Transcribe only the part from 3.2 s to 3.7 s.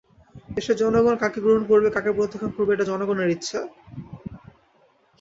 ইচ্ছা।